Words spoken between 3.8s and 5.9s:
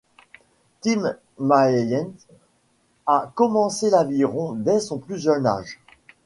l'aviron dès son plus jeune âge.